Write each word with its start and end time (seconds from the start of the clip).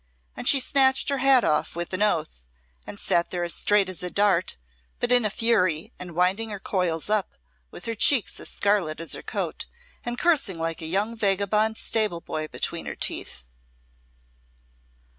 And 0.35 0.47
she 0.47 0.59
snatched 0.59 1.09
her 1.09 1.19
hat 1.19 1.43
off 1.43 1.75
with 1.75 1.93
an 1.93 2.01
oath 2.01 2.43
and 2.87 2.99
sat 2.99 3.29
there 3.29 3.43
as 3.43 3.53
straight 3.53 3.87
as 3.87 4.01
a 4.01 4.09
dart, 4.09 4.57
but 4.99 5.11
in 5.11 5.23
a 5.25 5.29
fury 5.29 5.93
and 5.99 6.15
winding 6.15 6.49
her 6.49 6.59
coils 6.59 7.07
up, 7.07 7.35
with 7.69 7.85
her 7.85 7.93
cheeks 7.93 8.39
as 8.39 8.49
scarlet 8.49 8.99
as 8.99 9.13
her 9.13 9.21
coat 9.21 9.67
and 10.03 10.17
cursing 10.17 10.57
like 10.57 10.81
a 10.81 10.87
young 10.87 11.15
vagabond 11.15 11.77
stable 11.77 12.19
boy 12.19 12.47
between 12.47 12.87
her 12.87 12.95
teeth." 12.95 13.45